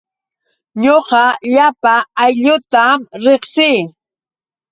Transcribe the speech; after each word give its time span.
Ñuqa 0.83 1.23
llapa 1.53 1.93
aylluutam 2.23 2.99
riqsii. 3.23 3.79